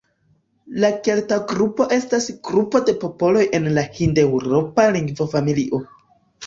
[0.85, 5.87] La kelta grupo estas grupo de popoloj en la hindeŭropa lingvofamilio.